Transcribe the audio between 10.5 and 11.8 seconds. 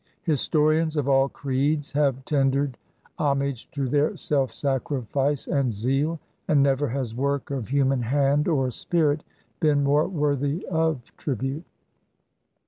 of tribute.